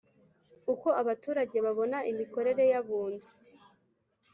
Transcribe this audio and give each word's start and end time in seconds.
Uko 0.73 0.87
abaturage 1.01 1.57
babona 1.65 1.97
imikorere 2.11 2.63
y 2.71 2.75
abunzi 2.79 3.33